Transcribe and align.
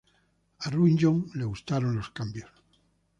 A 0.61 0.67
Runyon 0.71 1.27
le 1.35 1.45
gustaron 1.47 1.95
los 1.95 2.09
cambios. 2.09 2.49